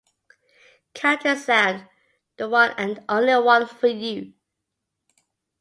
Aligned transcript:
County 0.95 1.35
Sound, 1.35 1.87
the 2.37 2.49
one 2.49 2.73
and 2.75 3.03
only 3.07 3.35
one 3.35 3.67
for 3.67 3.85
you. 3.85 4.33